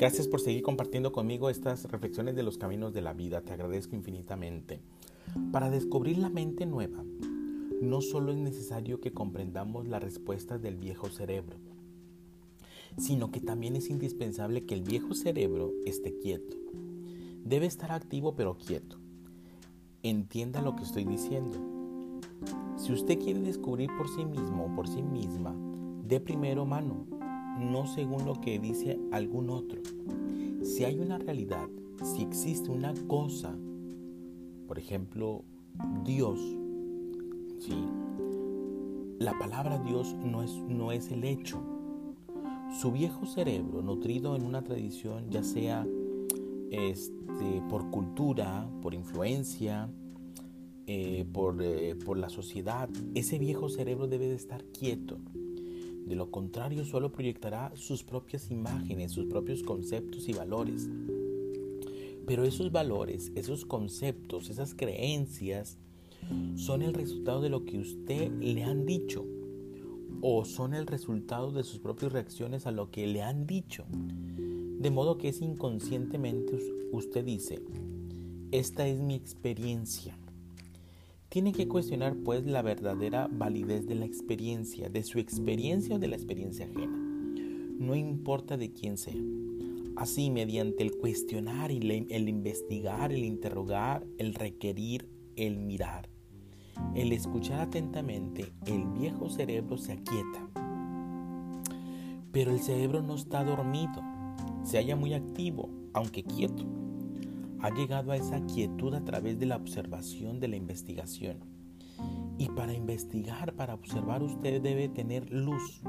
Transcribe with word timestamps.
Gracias 0.00 0.28
por 0.28 0.40
seguir 0.40 0.62
compartiendo 0.62 1.12
conmigo 1.12 1.50
estas 1.50 1.84
reflexiones 1.84 2.34
de 2.34 2.42
los 2.42 2.56
caminos 2.56 2.94
de 2.94 3.02
la 3.02 3.12
vida. 3.12 3.42
Te 3.42 3.52
agradezco 3.52 3.94
infinitamente. 3.94 4.80
Para 5.52 5.68
descubrir 5.68 6.16
la 6.16 6.30
mente 6.30 6.64
nueva, 6.64 7.04
no 7.82 8.00
solo 8.00 8.32
es 8.32 8.38
necesario 8.38 9.02
que 9.02 9.12
comprendamos 9.12 9.86
las 9.86 10.02
respuestas 10.02 10.62
del 10.62 10.78
viejo 10.78 11.10
cerebro, 11.10 11.58
sino 12.96 13.30
que 13.30 13.40
también 13.40 13.76
es 13.76 13.90
indispensable 13.90 14.64
que 14.64 14.72
el 14.72 14.80
viejo 14.80 15.12
cerebro 15.12 15.74
esté 15.84 16.18
quieto. 16.18 16.56
Debe 17.44 17.66
estar 17.66 17.92
activo 17.92 18.34
pero 18.34 18.56
quieto. 18.56 18.96
Entienda 20.02 20.62
lo 20.62 20.76
que 20.76 20.84
estoy 20.84 21.04
diciendo. 21.04 21.58
Si 22.78 22.90
usted 22.90 23.18
quiere 23.18 23.40
descubrir 23.40 23.90
por 23.98 24.08
sí 24.08 24.24
mismo 24.24 24.64
o 24.64 24.74
por 24.74 24.88
sí 24.88 25.02
misma, 25.02 25.54
de 26.06 26.20
primero 26.20 26.64
mano, 26.64 27.19
no 27.58 27.86
según 27.86 28.24
lo 28.24 28.40
que 28.40 28.58
dice 28.58 28.98
algún 29.12 29.50
otro. 29.50 29.80
Si 30.62 30.84
hay 30.84 30.98
una 30.98 31.18
realidad, 31.18 31.68
si 32.02 32.22
existe 32.22 32.70
una 32.70 32.94
cosa, 33.06 33.54
por 34.66 34.78
ejemplo, 34.78 35.44
Dios, 36.04 36.38
¿sí? 37.58 37.74
la 39.18 39.38
palabra 39.38 39.78
Dios 39.78 40.14
no 40.14 40.42
es, 40.42 40.52
no 40.68 40.92
es 40.92 41.10
el 41.10 41.24
hecho. 41.24 41.60
Su 42.80 42.92
viejo 42.92 43.26
cerebro, 43.26 43.82
nutrido 43.82 44.36
en 44.36 44.44
una 44.44 44.62
tradición, 44.62 45.28
ya 45.30 45.42
sea 45.42 45.86
este, 46.70 47.62
por 47.68 47.90
cultura, 47.90 48.70
por 48.80 48.94
influencia, 48.94 49.90
eh, 50.86 51.26
por, 51.32 51.62
eh, 51.62 51.96
por 52.04 52.16
la 52.16 52.28
sociedad, 52.28 52.88
ese 53.14 53.38
viejo 53.38 53.68
cerebro 53.68 54.08
debe 54.08 54.28
de 54.28 54.36
estar 54.36 54.64
quieto 54.64 55.18
de 56.10 56.16
lo 56.16 56.32
contrario, 56.32 56.84
solo 56.84 57.12
proyectará 57.12 57.70
sus 57.76 58.02
propias 58.02 58.50
imágenes, 58.50 59.12
sus 59.12 59.26
propios 59.26 59.62
conceptos 59.62 60.28
y 60.28 60.32
valores. 60.32 60.90
Pero 62.26 62.44
esos 62.44 62.72
valores, 62.72 63.30
esos 63.36 63.64
conceptos, 63.64 64.50
esas 64.50 64.74
creencias 64.74 65.78
son 66.56 66.82
el 66.82 66.94
resultado 66.94 67.40
de 67.40 67.48
lo 67.48 67.64
que 67.64 67.78
usted 67.78 68.30
le 68.40 68.64
han 68.64 68.86
dicho 68.86 69.24
o 70.20 70.44
son 70.44 70.74
el 70.74 70.88
resultado 70.88 71.52
de 71.52 71.62
sus 71.62 71.78
propias 71.78 72.12
reacciones 72.12 72.66
a 72.66 72.72
lo 72.72 72.90
que 72.90 73.06
le 73.06 73.22
han 73.22 73.46
dicho. 73.46 73.84
De 73.88 74.90
modo 74.90 75.16
que 75.16 75.28
es 75.28 75.40
inconscientemente 75.40 76.58
usted 76.90 77.24
dice, 77.24 77.62
esta 78.50 78.88
es 78.88 78.98
mi 78.98 79.14
experiencia. 79.14 80.18
Tiene 81.30 81.52
que 81.52 81.68
cuestionar 81.68 82.16
pues 82.16 82.44
la 82.44 82.60
verdadera 82.60 83.28
validez 83.30 83.86
de 83.86 83.94
la 83.94 84.04
experiencia, 84.04 84.88
de 84.88 85.04
su 85.04 85.20
experiencia 85.20 85.94
o 85.94 85.98
de 86.00 86.08
la 86.08 86.16
experiencia 86.16 86.66
ajena. 86.66 86.98
No 87.78 87.94
importa 87.94 88.56
de 88.56 88.72
quién 88.72 88.98
sea. 88.98 89.14
Así, 89.94 90.28
mediante 90.28 90.82
el 90.82 90.90
cuestionar, 90.90 91.70
y 91.70 91.78
el 92.10 92.28
investigar, 92.28 93.12
el 93.12 93.22
interrogar, 93.22 94.04
el 94.18 94.34
requerir, 94.34 95.08
el 95.36 95.58
mirar, 95.58 96.08
el 96.96 97.12
escuchar 97.12 97.60
atentamente, 97.60 98.52
el 98.66 98.86
viejo 98.98 99.30
cerebro 99.30 99.78
se 99.78 99.92
aquieta. 99.92 100.48
Pero 102.32 102.50
el 102.50 102.58
cerebro 102.58 103.02
no 103.02 103.14
está 103.14 103.44
dormido, 103.44 104.02
se 104.64 104.78
halla 104.78 104.96
muy 104.96 105.14
activo, 105.14 105.70
aunque 105.92 106.24
quieto 106.24 106.66
ha 107.62 107.70
llegado 107.70 108.12
a 108.12 108.16
esa 108.16 108.44
quietud 108.46 108.94
a 108.94 109.04
través 109.04 109.38
de 109.38 109.46
la 109.46 109.56
observación 109.56 110.40
de 110.40 110.48
la 110.48 110.56
investigación. 110.56 111.38
Y 112.38 112.48
para 112.48 112.72
investigar, 112.72 113.54
para 113.54 113.74
observar, 113.74 114.22
usted 114.22 114.62
debe 114.62 114.88
tener 114.88 115.30
luz, 115.30 115.82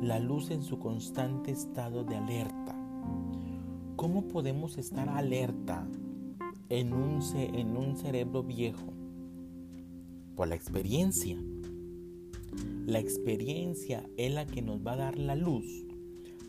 la 0.00 0.18
luz 0.18 0.50
en 0.50 0.62
su 0.62 0.78
constante 0.78 1.50
estado 1.50 2.04
de 2.04 2.16
alerta. 2.16 2.74
¿Cómo 3.96 4.28
podemos 4.28 4.78
estar 4.78 5.08
alerta 5.10 5.86
en 6.70 6.94
un, 6.94 7.20
en 7.34 7.76
un 7.76 7.96
cerebro 7.96 8.42
viejo? 8.42 8.94
Por 10.34 10.48
la 10.48 10.54
experiencia. 10.54 11.38
La 12.86 12.98
experiencia 12.98 14.08
es 14.16 14.32
la 14.32 14.46
que 14.46 14.62
nos 14.62 14.84
va 14.84 14.92
a 14.92 14.96
dar 14.96 15.18
la 15.18 15.36
luz 15.36 15.84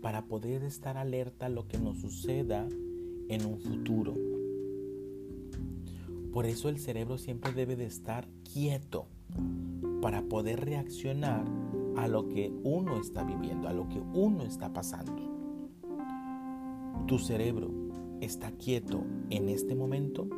para 0.00 0.24
poder 0.26 0.62
estar 0.62 0.96
alerta 0.96 1.46
a 1.46 1.50
lo 1.50 1.68
que 1.68 1.78
nos 1.78 2.00
suceda 2.00 2.66
en 3.28 3.44
un 3.44 3.58
futuro. 3.58 4.37
Por 6.32 6.46
eso 6.46 6.68
el 6.68 6.78
cerebro 6.78 7.18
siempre 7.18 7.52
debe 7.52 7.76
de 7.76 7.86
estar 7.86 8.28
quieto 8.52 9.06
para 10.00 10.22
poder 10.22 10.64
reaccionar 10.64 11.44
a 11.96 12.06
lo 12.06 12.28
que 12.28 12.52
uno 12.62 13.00
está 13.00 13.24
viviendo, 13.24 13.68
a 13.68 13.72
lo 13.72 13.88
que 13.88 14.00
uno 14.00 14.44
está 14.44 14.72
pasando. 14.72 15.28
¿Tu 17.06 17.18
cerebro 17.18 17.70
está 18.20 18.52
quieto 18.52 19.04
en 19.30 19.48
este 19.48 19.74
momento? 19.74 20.28